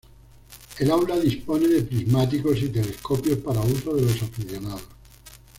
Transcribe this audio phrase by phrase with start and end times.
[0.79, 4.81] El aula dispone de prismáticos y telescopios para uso de los aficionados.